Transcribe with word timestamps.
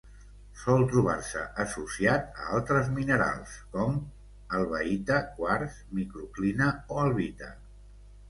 Sol 0.59 0.83
trobar-se 0.91 1.41
associat 1.63 2.39
a 2.43 2.47
altres 2.59 2.89
minerals 2.95 3.53
com: 3.75 3.99
elbaïta, 4.61 5.21
quars, 5.37 5.75
microclina 5.99 6.71
o 6.97 7.01
albita. 7.03 7.51